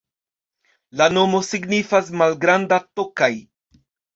La 1.01 1.07
nomo 1.17 1.43
signifas: 1.49 2.11
malgranda 2.23 2.81
Tokaj. 2.99 3.33